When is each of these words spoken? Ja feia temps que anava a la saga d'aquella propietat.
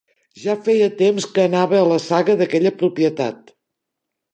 Ja 0.45 0.55
feia 0.67 0.87
temps 1.01 1.29
que 1.37 1.47
anava 1.51 1.79
a 1.83 1.85
la 1.93 2.01
saga 2.09 2.39
d'aquella 2.41 2.77
propietat. 2.85 3.59